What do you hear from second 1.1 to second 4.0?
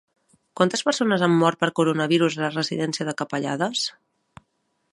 han mort per coronavirus a la residència de Capellades?